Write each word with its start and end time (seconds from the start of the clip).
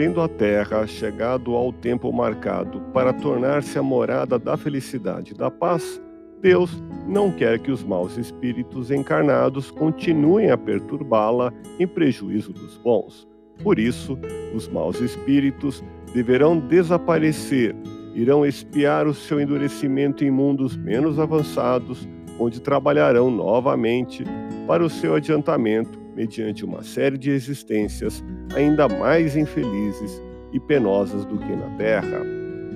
Tendo 0.00 0.22
a 0.22 0.28
terra 0.28 0.86
chegado 0.86 1.54
ao 1.54 1.70
tempo 1.70 2.10
marcado 2.10 2.80
para 2.90 3.12
tornar-se 3.12 3.78
a 3.78 3.82
morada 3.82 4.38
da 4.38 4.56
felicidade 4.56 5.32
e 5.34 5.36
da 5.36 5.50
paz, 5.50 6.00
Deus 6.40 6.82
não 7.06 7.30
quer 7.30 7.58
que 7.58 7.70
os 7.70 7.84
maus 7.84 8.16
espíritos 8.16 8.90
encarnados 8.90 9.70
continuem 9.70 10.50
a 10.50 10.56
perturbá-la 10.56 11.52
em 11.78 11.86
prejuízo 11.86 12.50
dos 12.50 12.78
bons. 12.78 13.28
Por 13.62 13.78
isso, 13.78 14.18
os 14.54 14.66
maus 14.68 14.98
espíritos 15.02 15.84
deverão 16.14 16.58
desaparecer, 16.58 17.76
irão 18.14 18.46
espiar 18.46 19.06
o 19.06 19.12
seu 19.12 19.38
endurecimento 19.38 20.24
em 20.24 20.30
mundos 20.30 20.78
menos 20.78 21.18
avançados, 21.18 22.08
onde 22.38 22.58
trabalharão 22.58 23.30
novamente 23.30 24.24
para 24.66 24.82
o 24.82 24.88
seu 24.88 25.14
adiantamento 25.14 25.99
mediante 26.14 26.64
uma 26.64 26.82
série 26.82 27.16
de 27.16 27.30
existências 27.30 28.24
ainda 28.54 28.88
mais 28.88 29.36
infelizes 29.36 30.22
e 30.52 30.60
penosas 30.60 31.24
do 31.24 31.38
que 31.38 31.54
na 31.54 31.76
Terra. 31.76 32.20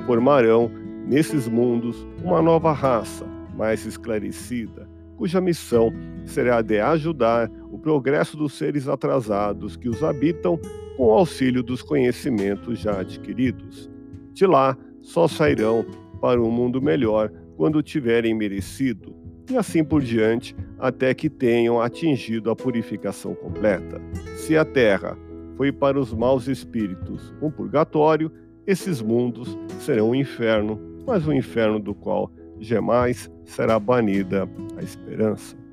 Formarão, 0.06 0.70
nesses 1.06 1.48
mundos, 1.48 2.06
uma 2.22 2.40
nova 2.40 2.72
raça, 2.72 3.26
mais 3.56 3.84
esclarecida, 3.86 4.88
cuja 5.16 5.40
missão 5.40 5.92
será 6.24 6.62
de 6.62 6.80
ajudar 6.80 7.50
o 7.70 7.78
progresso 7.78 8.36
dos 8.36 8.54
seres 8.54 8.88
atrasados 8.88 9.76
que 9.76 9.88
os 9.88 10.02
habitam 10.02 10.58
com 10.96 11.10
auxílio 11.10 11.62
dos 11.62 11.82
conhecimentos 11.82 12.78
já 12.78 13.00
adquiridos. 13.00 13.90
De 14.32 14.46
lá, 14.46 14.76
só 15.02 15.28
sairão 15.28 15.84
para 16.20 16.40
um 16.40 16.50
mundo 16.50 16.80
melhor 16.80 17.30
quando 17.56 17.82
tiverem 17.82 18.34
merecido 18.34 19.14
e 19.50 19.56
assim 19.56 19.84
por 19.84 20.02
diante, 20.02 20.56
até 20.78 21.14
que 21.14 21.30
tenham 21.30 21.80
atingido 21.80 22.50
a 22.50 22.56
purificação 22.56 23.34
completa. 23.34 24.00
Se 24.36 24.56
a 24.56 24.64
terra 24.64 25.16
foi 25.56 25.72
para 25.72 25.98
os 25.98 26.12
maus 26.12 26.48
espíritos 26.48 27.34
um 27.40 27.50
purgatório, 27.50 28.30
esses 28.66 29.00
mundos 29.00 29.56
serão 29.80 30.10
um 30.10 30.14
inferno, 30.14 30.80
mas 31.06 31.26
um 31.26 31.32
inferno 31.32 31.78
do 31.78 31.94
qual 31.94 32.30
jamais 32.60 33.30
será 33.44 33.78
banida 33.78 34.48
a 34.76 34.82
esperança. 34.82 35.63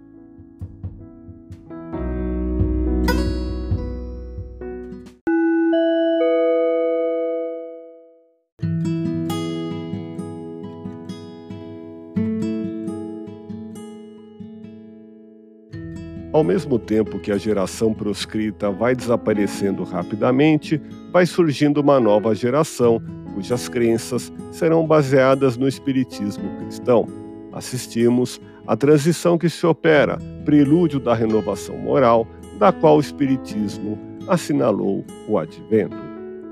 Ao 16.33 16.45
mesmo 16.45 16.79
tempo 16.79 17.19
que 17.19 17.29
a 17.29 17.37
geração 17.37 17.93
proscrita 17.93 18.71
vai 18.71 18.95
desaparecendo 18.95 19.83
rapidamente, 19.83 20.81
vai 21.11 21.25
surgindo 21.25 21.81
uma 21.81 21.99
nova 21.99 22.33
geração 22.33 23.01
cujas 23.33 23.67
crenças 23.67 24.31
serão 24.51 24.87
baseadas 24.87 25.57
no 25.57 25.67
espiritismo 25.67 26.49
cristão. 26.57 27.05
Assistimos 27.51 28.39
à 28.65 28.77
transição 28.77 29.37
que 29.37 29.49
se 29.49 29.65
opera, 29.65 30.17
prelúdio 30.45 31.01
da 31.01 31.13
renovação 31.13 31.77
moral, 31.77 32.25
da 32.57 32.71
qual 32.71 32.97
o 32.97 33.01
espiritismo 33.01 33.99
assinalou 34.27 35.03
o 35.27 35.37
advento. 35.37 35.97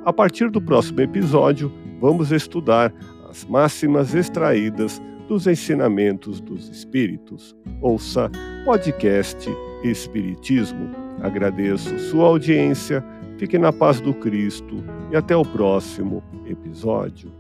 A 0.04 0.12
partir 0.12 0.50
do 0.50 0.62
próximo 0.62 1.00
episódio, 1.00 1.72
vamos 2.02 2.34
estudar 2.34 2.94
as 3.30 3.46
máximas 3.46 4.14
extraídas 4.14 5.02
dos 5.30 5.46
ensinamentos 5.46 6.42
dos 6.42 6.68
espíritos. 6.70 7.56
Ouça 7.82 8.32
podcast 8.66 9.48
Espiritismo. 9.84 10.90
Agradeço 11.22 11.98
sua 12.00 12.26
audiência, 12.26 13.06
fique 13.38 13.60
na 13.60 13.72
paz 13.72 14.02
do 14.02 14.12
Cristo 14.12 14.84
e 15.12 15.16
até 15.16 15.36
o 15.36 15.46
próximo 15.46 16.24
episódio. 16.48 17.32